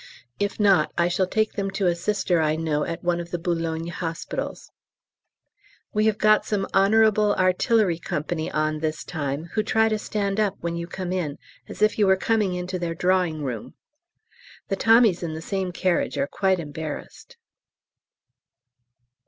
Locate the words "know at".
2.55-3.03